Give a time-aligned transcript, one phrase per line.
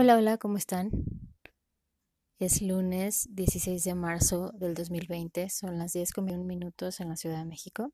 [0.00, 0.92] Hola, hola, ¿cómo están?
[2.38, 7.38] Es lunes 16 de marzo del 2020, son las 10 con minutos en la Ciudad
[7.38, 7.90] de México.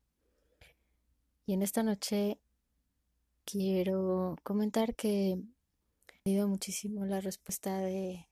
[1.47, 2.37] Y en esta noche
[3.43, 5.39] quiero comentar que
[6.23, 8.27] he oído muchísimo la respuesta de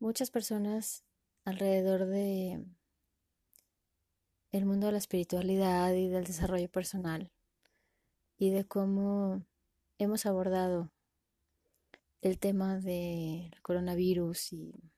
[0.00, 1.04] muchas personas
[1.44, 2.64] alrededor de
[4.50, 7.30] el mundo de la espiritualidad y del desarrollo personal
[8.38, 9.44] y de cómo
[9.98, 10.90] hemos abordado
[12.20, 14.92] el tema del coronavirus y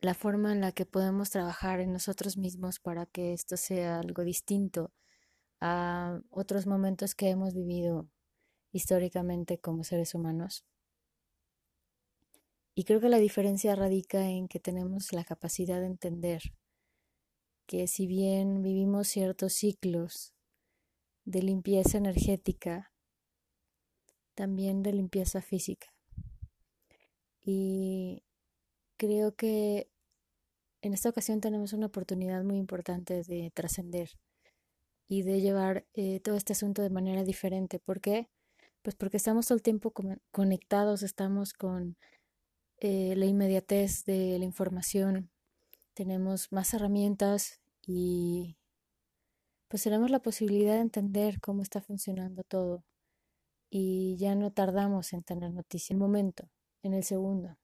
[0.00, 4.22] la forma en la que podemos trabajar en nosotros mismos para que esto sea algo
[4.22, 4.92] distinto
[5.60, 8.08] a otros momentos que hemos vivido
[8.72, 10.64] históricamente como seres humanos.
[12.74, 16.42] Y creo que la diferencia radica en que tenemos la capacidad de entender
[17.66, 20.32] que si bien vivimos ciertos ciclos
[21.24, 22.92] de limpieza energética,
[24.38, 25.92] también de limpieza física.
[27.40, 28.22] Y
[28.96, 29.90] creo que
[30.80, 34.10] en esta ocasión tenemos una oportunidad muy importante de trascender
[35.08, 37.80] y de llevar eh, todo este asunto de manera diferente.
[37.80, 38.28] ¿Por qué?
[38.82, 39.92] Pues porque estamos todo el tiempo
[40.30, 41.96] conectados, estamos con
[42.76, 45.32] eh, la inmediatez de la información,
[45.94, 48.56] tenemos más herramientas y
[49.66, 52.84] pues tenemos la posibilidad de entender cómo está funcionando todo
[53.70, 56.48] y ya no tardamos en tener noticia en el momento,
[56.82, 57.56] en el segundo.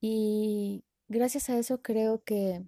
[0.00, 2.64] Y gracias a eso creo que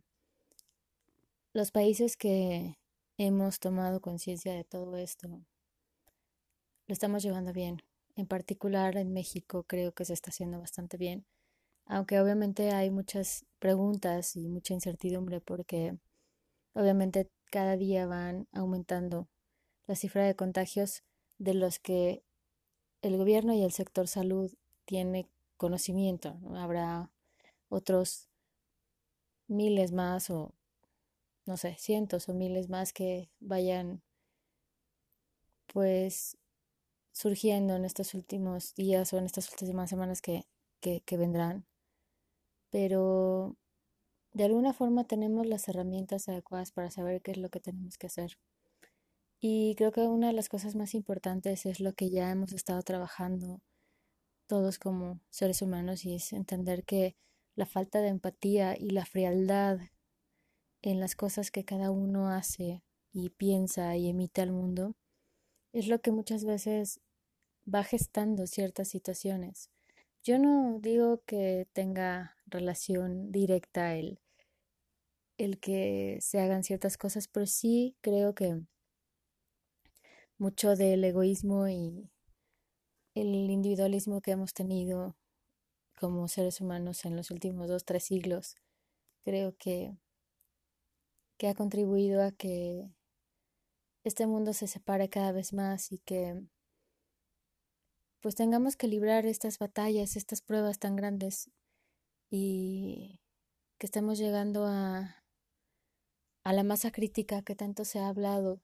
[1.52, 2.78] los países que
[3.16, 7.82] hemos tomado conciencia de todo esto lo estamos llevando bien.
[8.16, 11.24] En particular en México creo que se está haciendo bastante bien,
[11.86, 15.96] aunque obviamente hay muchas preguntas y mucha incertidumbre porque
[16.72, 19.28] obviamente cada día van aumentando
[19.86, 21.02] la cifra de contagios
[21.40, 22.22] de los que
[23.02, 24.52] el gobierno y el sector salud
[24.84, 26.38] tiene conocimiento.
[26.54, 27.10] Habrá
[27.70, 28.28] otros
[29.48, 30.54] miles más o
[31.46, 34.02] no sé, cientos o miles más que vayan
[35.66, 36.36] pues
[37.12, 40.46] surgiendo en estos últimos días o en estas últimas semanas que,
[40.80, 41.64] que, que vendrán.
[42.70, 43.56] Pero
[44.32, 48.08] de alguna forma tenemos las herramientas adecuadas para saber qué es lo que tenemos que
[48.08, 48.36] hacer.
[49.40, 52.82] Y creo que una de las cosas más importantes es lo que ya hemos estado
[52.82, 53.62] trabajando
[54.46, 57.16] todos como seres humanos y es entender que
[57.54, 59.78] la falta de empatía y la frialdad
[60.82, 64.94] en las cosas que cada uno hace y piensa y emite al mundo
[65.72, 67.00] es lo que muchas veces
[67.72, 69.70] va gestando ciertas situaciones.
[70.22, 74.20] Yo no digo que tenga relación directa el,
[75.38, 78.60] el que se hagan ciertas cosas, pero sí creo que
[80.40, 82.10] mucho del egoísmo y
[83.14, 85.14] el individualismo que hemos tenido
[85.98, 88.56] como seres humanos en los últimos dos, tres siglos,
[89.22, 89.98] creo que,
[91.36, 92.90] que ha contribuido a que
[94.02, 96.42] este mundo se separe cada vez más y que
[98.22, 101.50] pues tengamos que librar estas batallas, estas pruebas tan grandes
[102.30, 103.20] y
[103.78, 105.22] que estemos llegando a,
[106.44, 108.62] a la masa crítica que tanto se ha hablado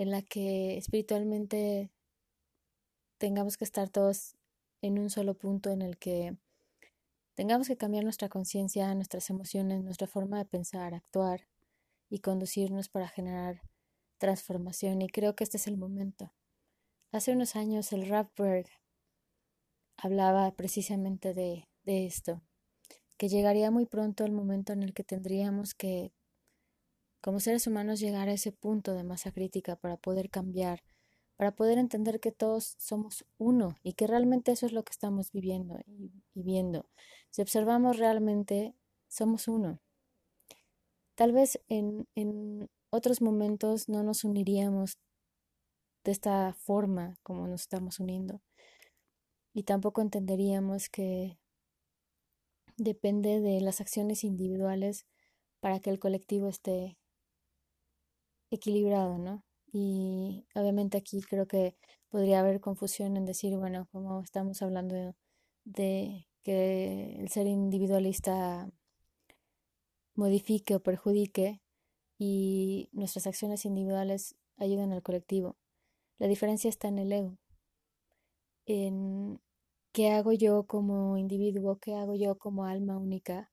[0.00, 1.90] en la que espiritualmente
[3.18, 4.34] tengamos que estar todos
[4.80, 6.38] en un solo punto en el que
[7.34, 11.46] tengamos que cambiar nuestra conciencia, nuestras emociones, nuestra forma de pensar, actuar
[12.08, 13.60] y conducirnos para generar
[14.16, 16.32] transformación y creo que este es el momento.
[17.12, 18.68] Hace unos años el Rapberg
[19.98, 22.40] hablaba precisamente de, de esto,
[23.18, 26.14] que llegaría muy pronto el momento en el que tendríamos que
[27.20, 30.82] como seres humanos llegar a ese punto de masa crítica para poder cambiar,
[31.36, 35.32] para poder entender que todos somos uno y que realmente eso es lo que estamos
[35.32, 36.86] viviendo y, viendo.
[37.30, 38.74] Si observamos realmente,
[39.08, 39.80] somos uno.
[41.14, 44.98] Tal vez en, en otros momentos no nos uniríamos
[46.04, 48.40] de esta forma como nos estamos uniendo.
[49.52, 51.38] Y tampoco entenderíamos que
[52.76, 55.06] depende de las acciones individuales
[55.60, 56.96] para que el colectivo esté
[58.50, 59.44] equilibrado, ¿no?
[59.72, 61.76] Y obviamente aquí creo que
[62.08, 65.14] podría haber confusión en decir, bueno, como estamos hablando
[65.64, 68.70] de, que el ser individualista
[70.14, 71.60] modifique o perjudique
[72.18, 75.56] y nuestras acciones individuales ayudan al colectivo.
[76.18, 77.38] La diferencia está en el ego,
[78.66, 79.40] en
[79.92, 83.50] qué hago yo como individuo, qué hago yo como alma única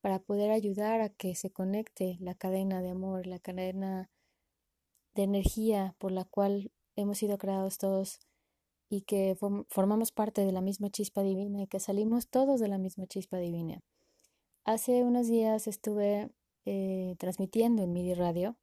[0.00, 4.10] para poder ayudar a que se conecte la cadena de amor, la cadena
[5.16, 8.20] de energía por la cual hemos sido creados todos
[8.88, 9.36] y que
[9.68, 13.38] formamos parte de la misma chispa divina y que salimos todos de la misma chispa
[13.38, 13.80] divina.
[14.64, 16.30] Hace unos días estuve
[16.64, 18.56] eh, transmitiendo en MIDI Radio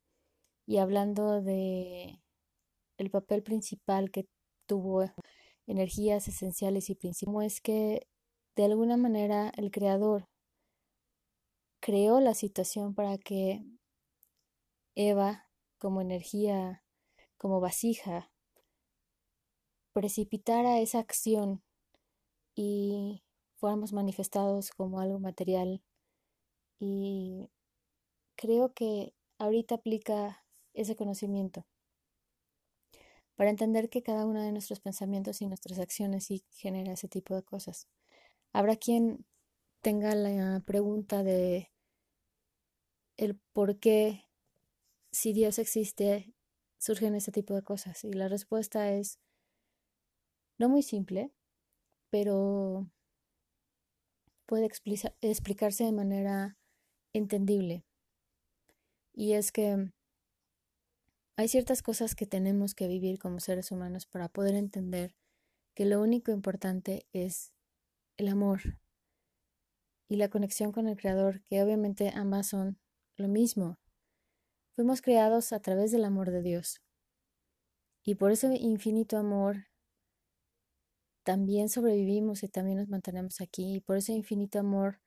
[0.65, 2.21] y hablando de
[2.97, 4.27] el papel principal que
[4.65, 5.03] tuvo
[5.67, 8.07] energías esenciales y principios es que
[8.55, 10.29] de alguna manera el creador
[11.81, 13.65] creó la situación para que
[14.95, 15.49] Eva
[15.83, 16.81] como energía,
[17.37, 18.31] como vasija,
[19.91, 21.61] precipitara esa acción
[22.55, 23.21] y
[23.57, 25.83] fuéramos manifestados como algo material.
[26.79, 27.49] Y
[28.35, 31.65] creo que ahorita aplica ese conocimiento
[33.35, 37.35] para entender que cada uno de nuestros pensamientos y nuestras acciones sí genera ese tipo
[37.35, 37.89] de cosas.
[38.53, 39.25] Habrá quien
[39.81, 41.73] tenga la pregunta de
[43.17, 44.23] el por qué
[45.13, 46.33] si Dios existe
[46.79, 49.19] surgen ese tipo de cosas y la respuesta es
[50.57, 51.31] no muy simple,
[52.09, 52.91] pero
[54.45, 54.69] puede
[55.21, 56.57] explicarse de manera
[57.13, 57.85] entendible.
[59.13, 59.91] Y es que
[61.37, 65.15] hay ciertas cosas que tenemos que vivir como seres humanos para poder entender
[65.75, 67.53] que lo único importante es
[68.17, 68.79] el amor
[70.09, 72.79] y la conexión con el Creador, que obviamente ambas son
[73.15, 73.79] lo mismo.
[74.75, 76.81] Fuimos creados a través del amor de Dios.
[78.03, 79.67] Y por ese infinito amor
[81.23, 83.75] también sobrevivimos y también nos mantenemos aquí.
[83.75, 84.99] Y por ese infinito amor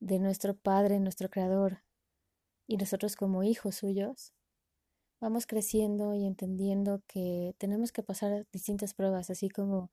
[0.00, 1.82] de nuestro Padre, nuestro Creador,
[2.66, 4.32] y nosotros como hijos suyos,
[5.20, 9.90] vamos creciendo y entendiendo que tenemos que pasar distintas pruebas, así como,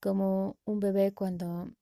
[0.00, 1.72] como un bebé cuando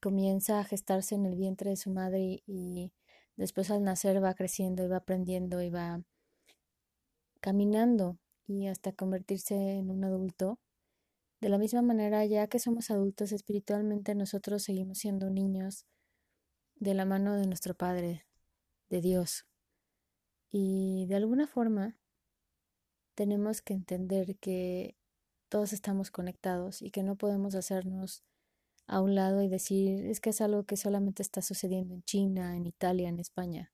[0.00, 2.90] comienza a gestarse en el vientre de su madre y,
[3.36, 6.02] después al nacer va creciendo y va aprendiendo y va
[7.40, 10.58] caminando y hasta convertirse en un adulto.
[11.40, 15.86] De la misma manera, ya que somos adultos espiritualmente, nosotros seguimos siendo niños
[16.76, 18.26] de la mano de nuestro Padre,
[18.90, 19.46] de Dios.
[20.50, 21.96] Y de alguna forma
[23.14, 24.96] tenemos que entender que
[25.48, 28.22] todos estamos conectados y que no podemos hacernos
[28.86, 32.56] a un lado y decir es que es algo que solamente está sucediendo en China,
[32.56, 33.72] en Italia, en España.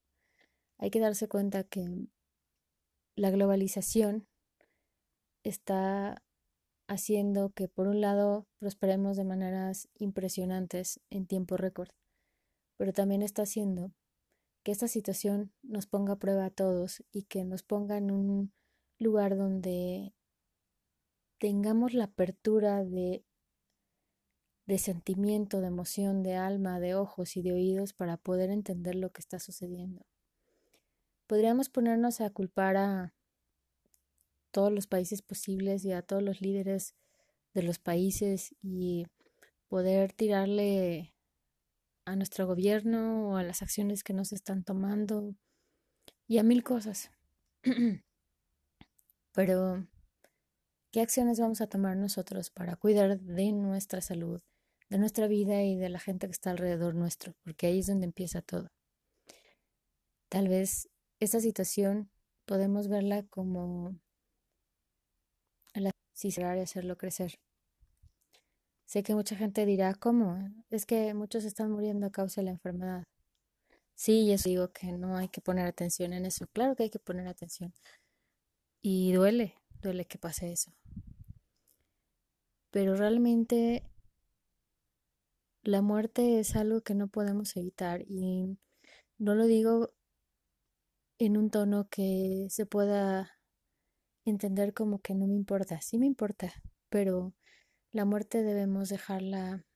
[0.78, 1.88] Hay que darse cuenta que
[3.16, 4.28] la globalización
[5.43, 6.22] está
[6.88, 11.90] haciendo que por un lado prosperemos de maneras impresionantes en tiempo récord,
[12.76, 13.93] pero también está haciendo
[14.62, 18.52] que esta situación nos ponga a prueba a todos y que nos ponga en un
[18.99, 20.14] lugar donde
[21.38, 23.25] tengamos la apertura de,
[24.69, 29.11] de sentimiento, de emoción, de alma, de ojos y de oídos para poder entender lo
[29.11, 30.05] que está sucediendo.
[31.26, 33.15] Podríamos ponernos a culpar a
[34.50, 36.94] todos los países posibles y a todos los líderes
[37.55, 39.06] de los países y
[39.69, 41.15] poder tirarle
[42.05, 45.35] a nuestro gobierno o a las acciones que nos están tomando
[46.26, 47.11] y a mil cosas.
[49.32, 49.87] Pero,
[50.91, 54.43] ¿qué acciones vamos a tomar nosotros para cuidar de nuestra salud,
[54.88, 57.35] de nuestra vida y de la gente que está alrededor nuestro?
[57.44, 58.69] Porque ahí es donde empieza todo.
[60.29, 60.89] Tal vez
[61.20, 62.10] esta situación
[62.44, 63.98] podemos verla como
[65.74, 67.39] la si y hacerlo crecer.
[68.84, 70.39] Sé que mucha gente dirá, ¿cómo?
[70.70, 73.05] Es que muchos están muriendo a causa de la enfermedad.
[73.94, 76.46] Sí, y eso digo que no hay que poner atención en eso.
[76.53, 77.74] Claro que hay que poner atención.
[78.81, 80.72] Y duele, duele que pase eso.
[82.70, 83.82] Pero realmente
[85.69, 88.56] la muerte es algo que no podemos evitar y
[89.19, 89.93] no lo digo
[91.19, 93.39] en un tono que se pueda
[94.25, 95.82] entender como que no me importa.
[95.82, 96.55] Sí me importa,
[96.89, 97.34] pero
[97.93, 99.67] la muerte debemos dejarla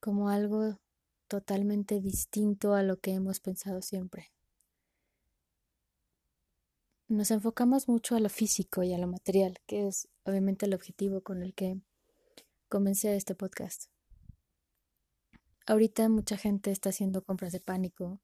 [0.00, 0.80] como algo
[1.28, 4.32] totalmente distinto a lo que hemos pensado siempre.
[7.06, 11.20] Nos enfocamos mucho a lo físico y a lo material, que es obviamente el objetivo
[11.20, 11.78] con el que
[12.68, 13.91] comencé este podcast.
[15.66, 18.20] Ahorita mucha gente está haciendo compras de pánico,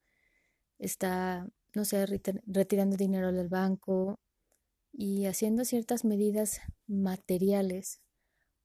[0.78, 2.06] está, no sé,
[2.46, 4.20] retirando dinero del banco
[4.92, 8.00] y haciendo ciertas medidas materiales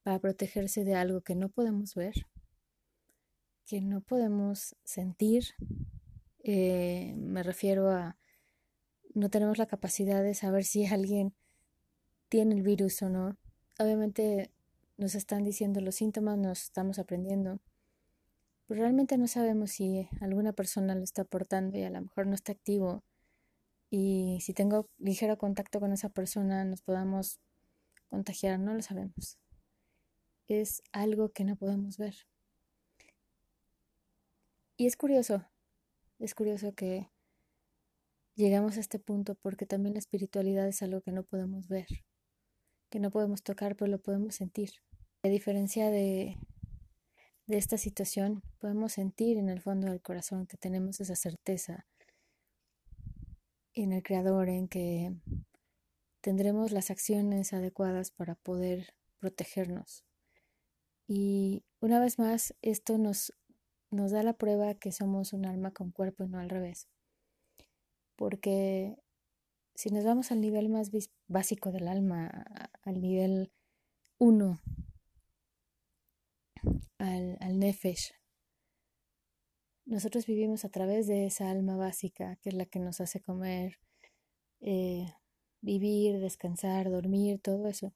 [0.03, 2.13] para protegerse de algo que no podemos ver,
[3.65, 5.45] que no podemos sentir.
[6.43, 8.17] Eh, me refiero a
[9.13, 11.33] no tenemos la capacidad de saber si alguien
[12.29, 13.37] tiene el virus o no.
[13.79, 14.51] Obviamente
[14.97, 17.59] nos están diciendo los síntomas, nos estamos aprendiendo,
[18.67, 22.35] pero realmente no sabemos si alguna persona lo está aportando y a lo mejor no
[22.35, 23.03] está activo.
[23.89, 27.39] Y si tengo ligero contacto con esa persona, nos podamos
[28.09, 29.37] contagiar, no lo sabemos.
[30.47, 32.15] Es algo que no podemos ver.
[34.77, 35.45] Y es curioso,
[36.19, 37.09] es curioso que
[38.35, 41.87] llegamos a este punto porque también la espiritualidad es algo que no podemos ver,
[42.89, 44.71] que no podemos tocar, pero lo podemos sentir.
[45.21, 46.37] A diferencia de,
[47.45, 51.85] de esta situación, podemos sentir en el fondo del corazón que tenemos esa certeza
[53.73, 55.13] en el Creador, en que
[56.21, 60.05] tendremos las acciones adecuadas para poder protegernos.
[61.07, 63.33] Y una vez más, esto nos,
[63.91, 66.87] nos da la prueba que somos un alma con cuerpo y no al revés.
[68.15, 68.95] Porque
[69.75, 70.91] si nos vamos al nivel más
[71.27, 72.45] básico del alma,
[72.83, 73.51] al nivel
[74.17, 74.61] uno,
[76.97, 78.13] al, al nefesh,
[79.85, 83.79] nosotros vivimos a través de esa alma básica, que es la que nos hace comer,
[84.61, 85.05] eh,
[85.61, 87.93] vivir, descansar, dormir, todo eso.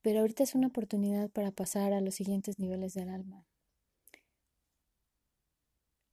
[0.00, 3.46] Pero ahorita es una oportunidad para pasar a los siguientes niveles del alma.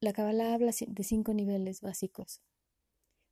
[0.02, 2.42] La Kabbalah habla de cinco niveles básicos,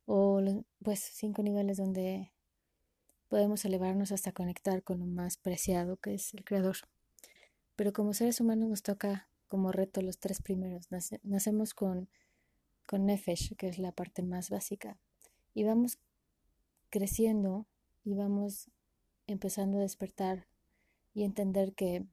[0.06, 0.40] o
[0.82, 2.32] pues cinco niveles donde
[3.28, 6.76] podemos elevarnos hasta conectar con lo más preciado que es el Creador.
[7.78, 10.88] Pero como seres humanos nos toca como reto los tres primeros.
[11.22, 12.08] nacemos con,
[12.86, 14.98] con Nefesh, que es la parte más básica,
[15.54, 16.00] y vamos
[16.90, 17.66] creciendo
[18.02, 18.68] y vamos
[19.28, 20.48] empezando a despertar
[21.14, 22.04] y entender que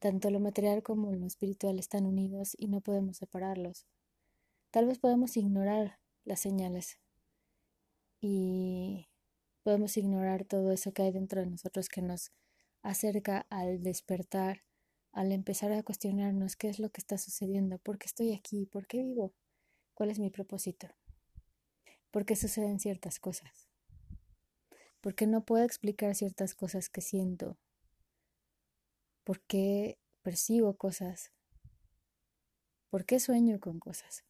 [0.00, 3.86] tanto lo material como lo espiritual están unidos y no podemos separarlos.
[4.72, 6.98] Tal vez podemos ignorar las señales
[8.20, 9.06] y
[9.62, 12.32] podemos ignorar todo eso que hay dentro de nosotros que nos
[12.82, 14.62] acerca al despertar
[15.12, 18.86] al empezar a cuestionarnos qué es lo que está sucediendo, por qué estoy aquí, por
[18.86, 19.34] qué vivo,
[19.94, 20.88] cuál es mi propósito,
[22.10, 23.68] por qué suceden ciertas cosas,
[25.00, 27.58] por qué no puedo explicar ciertas cosas que siento,
[29.24, 31.32] por qué percibo cosas,
[32.88, 34.24] por qué sueño con cosas.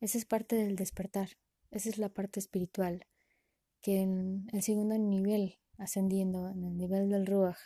[0.00, 1.30] Esa es parte del despertar,
[1.70, 3.06] esa es la parte espiritual,
[3.80, 7.58] que en el segundo nivel, ascendiendo en el nivel del Ruach,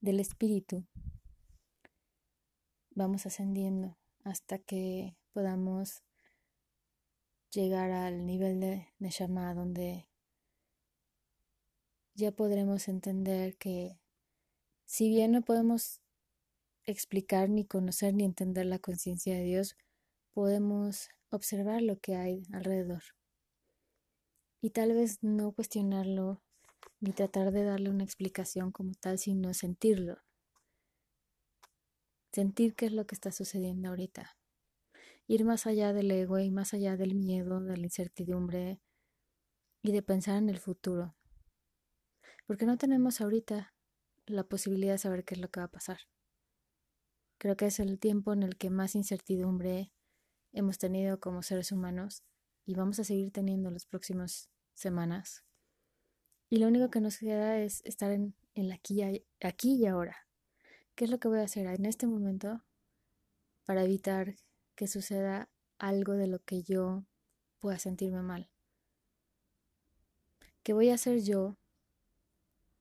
[0.00, 0.84] del espíritu.
[2.90, 6.02] Vamos ascendiendo hasta que podamos
[7.50, 10.08] llegar al nivel de Neshama donde
[12.14, 14.00] ya podremos entender que
[14.84, 16.00] si bien no podemos
[16.84, 19.76] explicar ni conocer ni entender la conciencia de Dios,
[20.32, 23.02] podemos observar lo que hay alrededor
[24.60, 26.43] y tal vez no cuestionarlo
[27.04, 30.22] ni tratar de darle una explicación como tal, sino sentirlo.
[32.32, 34.38] Sentir qué es lo que está sucediendo ahorita.
[35.26, 38.80] Ir más allá del ego y más allá del miedo, de la incertidumbre
[39.82, 41.14] y de pensar en el futuro.
[42.46, 43.74] Porque no tenemos ahorita
[44.24, 45.98] la posibilidad de saber qué es lo que va a pasar.
[47.36, 49.92] Creo que es el tiempo en el que más incertidumbre
[50.52, 52.24] hemos tenido como seres humanos
[52.64, 55.44] y vamos a seguir teniendo las próximas semanas.
[56.54, 59.02] Y lo único que nos queda es estar en, en aquí,
[59.40, 60.28] aquí y ahora.
[60.94, 62.62] ¿Qué es lo que voy a hacer en este momento
[63.64, 64.36] para evitar
[64.76, 65.48] que suceda
[65.80, 67.02] algo de lo que yo
[67.58, 68.48] pueda sentirme mal?
[70.62, 71.56] ¿Qué voy a hacer yo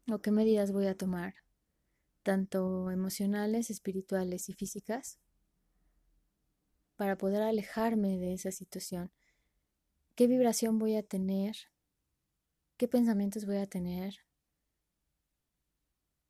[0.08, 1.34] o qué medidas voy a tomar,
[2.22, 5.18] tanto emocionales, espirituales y físicas,
[6.96, 9.12] para poder alejarme de esa situación?
[10.14, 11.73] ¿Qué vibración voy a tener
[12.78, 14.16] qué pensamientos voy a tener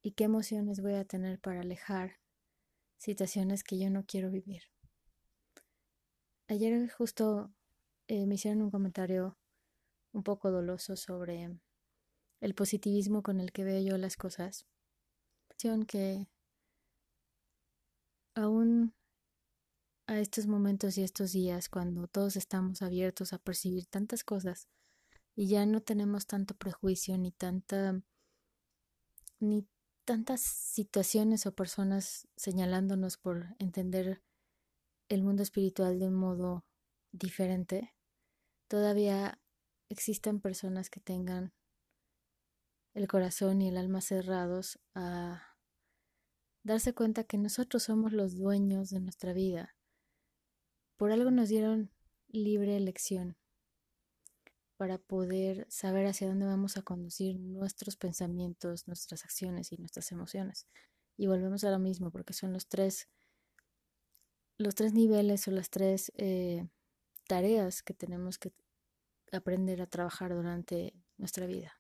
[0.01, 2.19] y qué emociones voy a tener para alejar
[2.97, 4.63] situaciones que yo no quiero vivir.
[6.47, 7.53] Ayer justo
[8.07, 9.37] eh, me hicieron un comentario
[10.11, 11.57] un poco doloso sobre
[12.41, 14.65] el positivismo con el que veo yo las cosas.
[15.87, 16.27] Que
[18.35, 18.93] aún
[20.07, 24.67] a estos momentos y estos días, cuando todos estamos abiertos a percibir tantas cosas,
[25.35, 28.01] y ya no tenemos tanto prejuicio ni tanta
[29.39, 29.67] ni
[30.05, 34.21] tantas situaciones o personas señalándonos por entender
[35.09, 36.65] el mundo espiritual de un modo
[37.11, 37.93] diferente,
[38.67, 39.39] todavía
[39.89, 41.53] existen personas que tengan
[42.93, 45.57] el corazón y el alma cerrados a
[46.63, 49.75] darse cuenta que nosotros somos los dueños de nuestra vida.
[50.97, 51.91] Por algo nos dieron
[52.27, 53.37] libre elección
[54.83, 60.67] para poder saber hacia dónde vamos a conducir nuestros pensamientos, nuestras acciones y nuestras emociones.
[61.15, 63.07] Y volvemos a lo mismo, porque son los tres,
[64.57, 66.67] los tres niveles o las tres eh,
[67.29, 68.51] tareas que tenemos que
[69.31, 71.79] aprender a trabajar durante nuestra vida.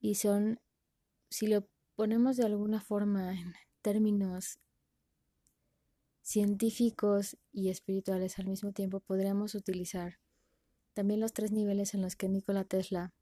[0.00, 0.62] Y son,
[1.28, 3.52] si lo ponemos de alguna forma en
[3.82, 4.60] términos
[6.22, 10.21] científicos y espirituales al mismo tiempo, podríamos utilizar
[10.94, 13.12] también los tres niveles en los que Nikola Tesla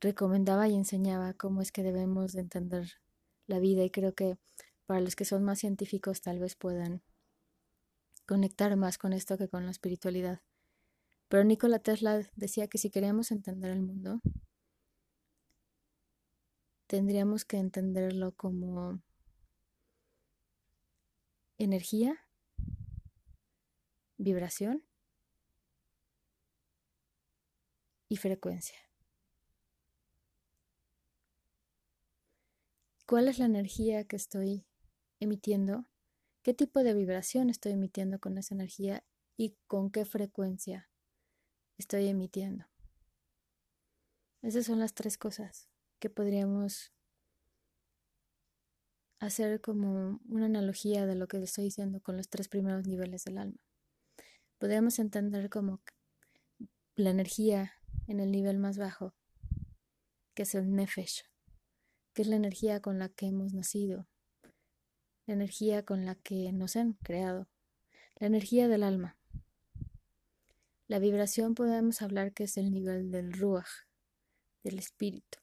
[0.00, 2.92] recomendaba y enseñaba cómo es que debemos de entender
[3.46, 4.36] la vida y creo que
[4.86, 7.02] para los que son más científicos tal vez puedan
[8.26, 10.40] conectar más con esto que con la espiritualidad.
[11.28, 14.20] Pero Nikola Tesla decía que si queríamos entender el mundo,
[16.86, 19.00] tendríamos que entenderlo como
[21.58, 22.18] energía,
[24.18, 24.84] vibración
[28.12, 28.76] y frecuencia.
[33.06, 34.66] ¿Cuál es la energía que estoy
[35.18, 35.86] emitiendo?
[36.42, 39.02] ¿Qué tipo de vibración estoy emitiendo con esa energía
[39.38, 40.90] y con qué frecuencia
[41.78, 42.66] estoy emitiendo?
[44.42, 46.92] Esas son las tres cosas que podríamos
[49.20, 53.38] hacer como una analogía de lo que estoy diciendo con los tres primeros niveles del
[53.38, 53.60] alma.
[54.58, 55.80] Podríamos entender como
[56.94, 59.14] la energía en el nivel más bajo,
[60.34, 61.24] que es el nefesh,
[62.12, 64.06] que es la energía con la que hemos nacido,
[65.26, 67.48] la energía con la que nos han creado,
[68.16, 69.16] la energía del alma.
[70.88, 73.86] La vibración podemos hablar que es el nivel del ruach,
[74.62, 75.38] del espíritu.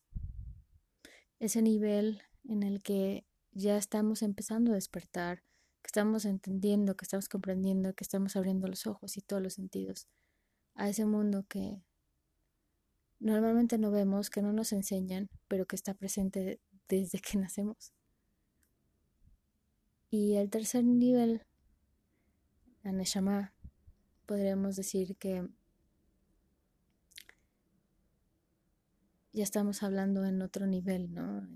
[1.40, 5.44] Ese nivel en el que ya estamos empezando a despertar,
[5.82, 10.08] que estamos entendiendo, que estamos comprendiendo, que estamos abriendo los ojos y todos los sentidos
[10.76, 11.82] a ese mundo que
[13.20, 17.94] normalmente no vemos, que no nos enseñan, pero que está presente desde que nacemos.
[20.10, 21.46] Y el tercer nivel,
[22.84, 22.92] la
[24.26, 25.48] podríamos decir que
[29.32, 31.48] ya estamos hablando en otro nivel, ¿no?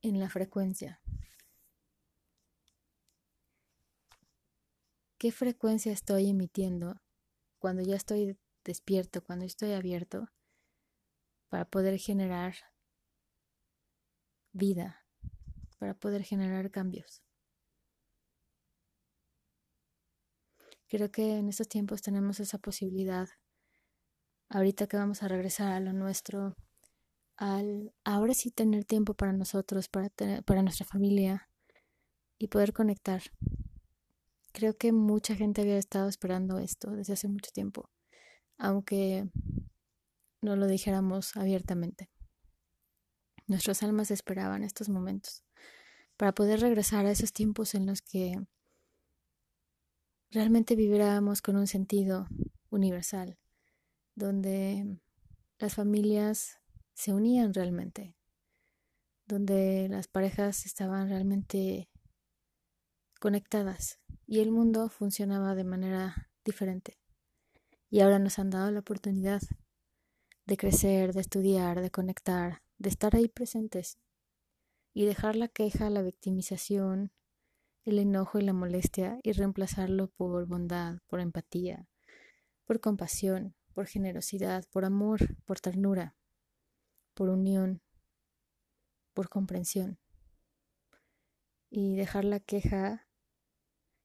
[0.00, 1.00] En la frecuencia.
[5.18, 7.02] ¿Qué frecuencia estoy emitiendo
[7.58, 10.28] cuando ya estoy despierto, cuando estoy abierto,
[11.48, 12.54] para poder generar
[14.52, 15.04] vida,
[15.78, 17.22] para poder generar cambios.
[20.88, 23.28] Creo que en estos tiempos tenemos esa posibilidad,
[24.48, 26.56] ahorita que vamos a regresar a lo nuestro,
[27.36, 30.10] al ahora sí tener tiempo para nosotros, para,
[30.44, 31.48] para nuestra familia
[32.38, 33.22] y poder conectar.
[34.58, 37.90] Creo que mucha gente había estado esperando esto desde hace mucho tiempo,
[38.56, 39.30] aunque
[40.42, 42.10] no lo dijéramos abiertamente.
[43.46, 45.44] Nuestras almas esperaban estos momentos
[46.16, 48.34] para poder regresar a esos tiempos en los que
[50.32, 52.26] realmente viviéramos con un sentido
[52.68, 53.38] universal,
[54.16, 54.98] donde
[55.60, 56.58] las familias
[56.94, 58.16] se unían realmente,
[59.24, 61.88] donde las parejas estaban realmente
[63.20, 66.98] conectadas y el mundo funcionaba de manera diferente.
[67.88, 69.40] Y ahora nos han dado la oportunidad
[70.44, 73.98] de crecer, de estudiar, de conectar, de estar ahí presentes
[74.92, 77.10] y dejar la queja, la victimización,
[77.84, 81.88] el enojo y la molestia y reemplazarlo por bondad, por empatía,
[82.66, 86.16] por compasión, por generosidad, por amor, por ternura,
[87.14, 87.80] por unión,
[89.14, 89.98] por comprensión.
[91.70, 93.07] Y dejar la queja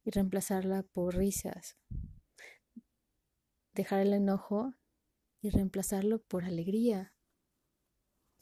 [0.04, 1.78] y reemplazarla por risas.
[3.74, 4.74] Dejar el enojo
[5.42, 7.14] y reemplazarlo por alegría.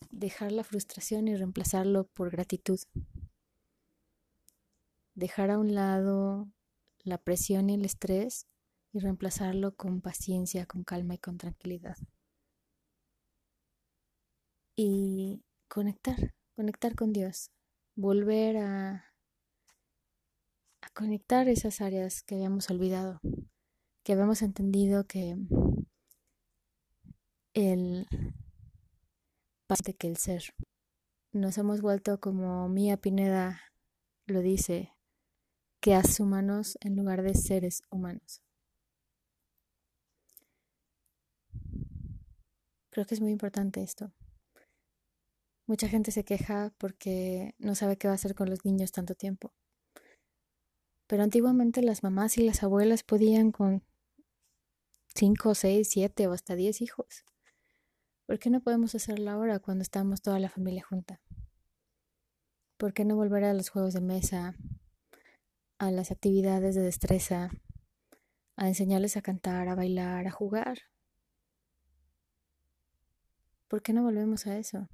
[0.10, 2.80] Dejar la frustración y reemplazarlo por gratitud.
[5.14, 6.52] Dejar a un lado
[7.04, 8.48] la presión y el estrés
[8.94, 11.98] y reemplazarlo con paciencia, con calma y con tranquilidad.
[14.76, 17.52] Y conectar, conectar con Dios,
[17.96, 19.11] volver a
[20.94, 23.20] conectar esas áreas que habíamos olvidado,
[24.04, 25.38] que habíamos entendido que
[27.54, 28.08] el
[29.68, 30.44] parte que el ser.
[31.34, 33.62] Nos hemos vuelto como Mía Pineda
[34.26, 34.92] lo dice,
[35.80, 38.44] que humanos en lugar de seres humanos.
[42.90, 44.12] Creo que es muy importante esto.
[45.66, 49.16] Mucha gente se queja porque no sabe qué va a hacer con los niños tanto
[49.16, 49.54] tiempo.
[51.12, 53.84] Pero antiguamente las mamás y las abuelas podían con
[55.14, 57.26] cinco, seis, siete o hasta diez hijos.
[58.26, 61.20] ¿Por qué no podemos hacerlo ahora cuando estamos toda la familia junta?
[62.78, 64.56] ¿Por qué no volver a los juegos de mesa,
[65.80, 67.52] a las actividades de destreza,
[68.56, 70.80] a enseñarles a cantar, a bailar, a jugar.
[73.68, 74.88] ¿Por qué no volvemos a eso?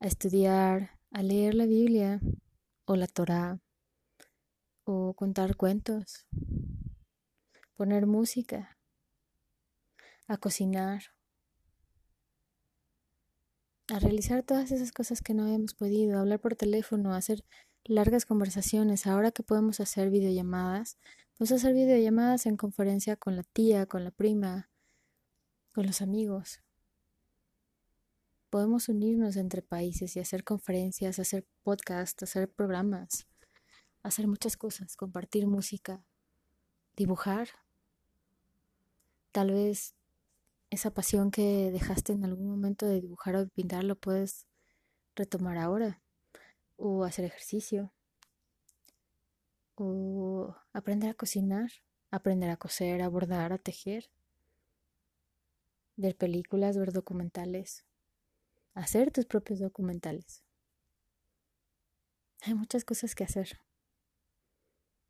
[0.00, 2.18] A estudiar, a leer la Biblia
[2.84, 3.60] o la Torá
[4.84, 6.26] o contar cuentos,
[7.76, 8.78] poner música,
[10.26, 11.02] a cocinar,
[13.92, 17.44] a realizar todas esas cosas que no habíamos podido, hablar por teléfono, hacer
[17.84, 19.06] largas conversaciones.
[19.06, 20.98] Ahora que podemos hacer videollamadas,
[21.36, 24.70] podemos hacer videollamadas en conferencia con la tía, con la prima,
[25.72, 26.60] con los amigos.
[28.48, 33.26] Podemos unirnos entre países y hacer conferencias, hacer podcasts, hacer programas,
[34.04, 36.04] hacer muchas cosas, compartir música,
[36.94, 37.48] dibujar.
[39.32, 39.96] Tal vez
[40.70, 44.46] esa pasión que dejaste en algún momento de dibujar o pintar lo puedes
[45.16, 46.02] retomar ahora
[46.76, 47.92] o hacer ejercicio
[49.76, 51.70] o aprender a cocinar,
[52.10, 54.10] aprender a coser, a bordar, a tejer,
[55.96, 57.84] ver películas, ver documentales,
[58.74, 60.44] hacer tus propios documentales.
[62.42, 63.63] Hay muchas cosas que hacer.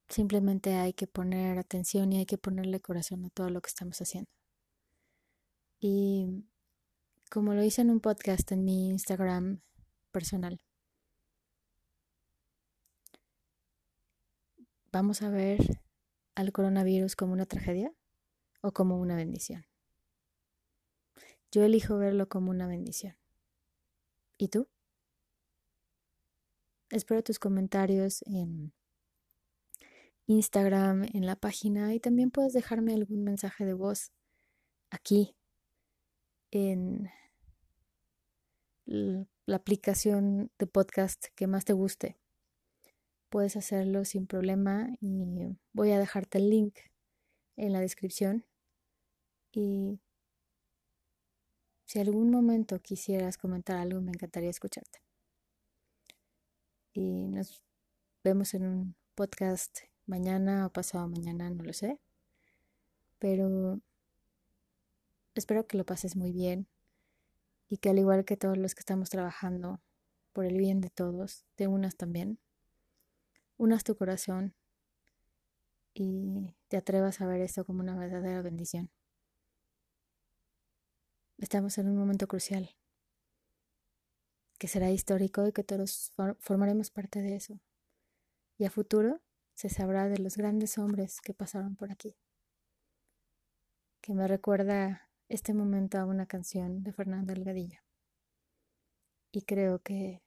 [0.08, 4.00] Simplemente hay que poner atención y hay que ponerle corazón a todo lo que estamos
[4.00, 4.30] haciendo.
[5.80, 6.44] Y
[7.30, 9.60] como lo hice en un podcast en mi Instagram
[10.12, 10.60] personal,
[14.92, 15.58] vamos a ver
[16.34, 17.92] al coronavirus como una tragedia
[18.62, 19.66] o como una bendición.
[21.50, 23.16] Yo elijo verlo como una bendición.
[24.38, 24.68] ¿Y tú?
[26.90, 28.72] Espero tus comentarios en
[30.26, 34.12] Instagram, en la página y también puedes dejarme algún mensaje de voz
[34.90, 35.36] aquí
[36.50, 37.10] en
[38.86, 42.18] la aplicación de podcast que más te guste.
[43.28, 46.78] Puedes hacerlo sin problema y voy a dejarte el link
[47.56, 48.46] en la descripción.
[49.52, 50.00] Y
[51.86, 55.00] si algún momento quisieras comentar algo, me encantaría escucharte.
[56.92, 57.60] Y nos
[58.22, 62.00] vemos en un podcast mañana o pasado mañana, no lo sé.
[63.18, 63.80] Pero
[65.34, 66.68] espero que lo pases muy bien
[67.68, 69.80] y que al igual que todos los que estamos trabajando
[70.32, 72.38] por el bien de todos, te unas también.
[73.56, 74.54] Unas tu corazón
[75.94, 78.90] y te atrevas a ver esto como una verdadera bendición.
[81.38, 82.74] Estamos en un momento crucial
[84.58, 87.60] que será histórico y que todos formaremos parte de eso.
[88.56, 89.20] Y a futuro
[89.54, 92.16] se sabrá de los grandes hombres que pasaron por aquí.
[94.00, 97.80] Que me recuerda este momento a una canción de Fernando Delgadillo.
[99.32, 100.22] Y creo que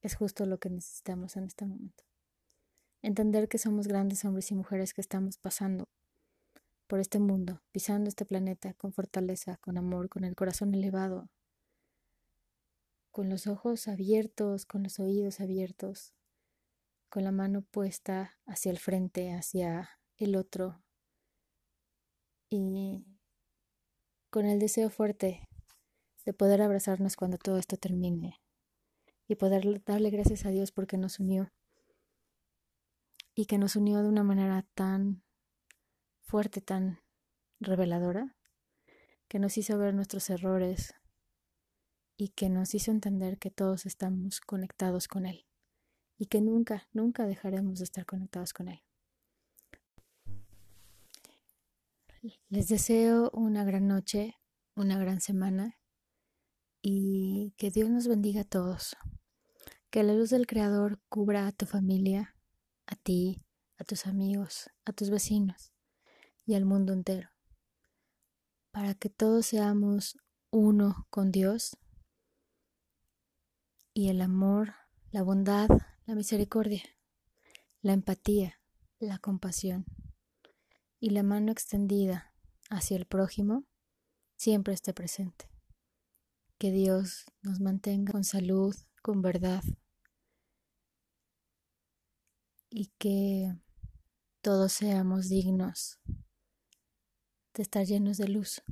[0.00, 2.04] es justo lo que necesitamos en este momento.
[3.02, 5.88] Entender que somos grandes hombres y mujeres que estamos pasando
[6.86, 11.30] por este mundo, pisando este planeta con fortaleza, con amor, con el corazón elevado,
[13.10, 16.14] con los ojos abiertos, con los oídos abiertos,
[17.12, 20.82] con la mano puesta hacia el frente, hacia el otro.
[22.48, 23.04] Y
[24.30, 25.46] con el deseo fuerte
[26.24, 28.40] de poder abrazarnos cuando todo esto termine
[29.28, 31.52] y poder darle gracias a Dios porque nos unió
[33.34, 35.22] y que nos unió de una manera tan
[36.22, 37.02] fuerte, tan
[37.60, 38.38] reveladora,
[39.28, 40.94] que nos hizo ver nuestros errores
[42.16, 45.44] y que nos hizo entender que todos estamos conectados con Él
[46.22, 48.80] y que nunca, nunca dejaremos de estar conectados con Él.
[52.48, 54.38] Les deseo una gran noche,
[54.76, 55.80] una gran semana
[56.80, 58.96] y que Dios nos bendiga a todos.
[59.90, 62.36] Que la luz del Creador cubra a tu familia,
[62.86, 63.42] a ti,
[63.78, 65.72] a tus amigos, a tus vecinos
[66.46, 67.30] y al mundo entero.
[68.70, 70.20] Para que todos seamos
[70.52, 71.76] uno con Dios
[73.92, 74.74] y el amor,
[75.10, 75.68] la bondad,
[76.06, 76.82] la misericordia,
[77.80, 78.60] la empatía,
[78.98, 79.84] la compasión
[80.98, 82.32] y la mano extendida
[82.70, 83.64] hacia el prójimo
[84.36, 85.48] siempre esté presente.
[86.58, 89.62] Que Dios nos mantenga con salud, con verdad
[92.68, 93.54] y que
[94.40, 96.00] todos seamos dignos
[97.54, 98.62] de estar llenos de luz,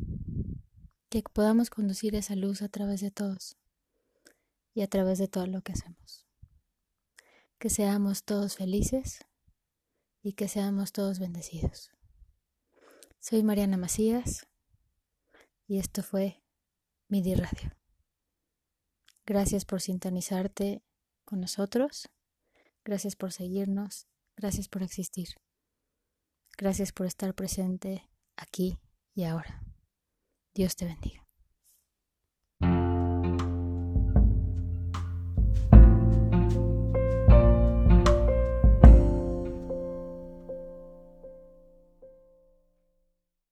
[1.10, 3.58] que podamos conducir esa luz a través de todos
[4.72, 6.29] y a través de todo lo que hacemos.
[7.60, 9.26] Que seamos todos felices
[10.22, 11.90] y que seamos todos bendecidos.
[13.18, 14.48] Soy Mariana Macías
[15.66, 16.42] y esto fue
[17.08, 17.76] MIDI Radio.
[19.26, 20.82] Gracias por sintonizarte
[21.26, 22.08] con nosotros,
[22.82, 25.28] gracias por seguirnos, gracias por existir.
[26.56, 28.78] Gracias por estar presente aquí
[29.14, 29.62] y ahora.
[30.54, 31.29] Dios te bendiga.